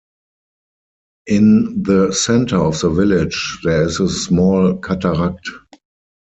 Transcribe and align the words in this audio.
In 1.27 1.83
the 1.83 2.11
center 2.11 2.57
of 2.57 2.79
the 2.81 2.89
village 2.89 3.59
there 3.63 3.83
is 3.83 3.99
a 3.99 4.09
small 4.09 4.75
cataract. 4.77 5.47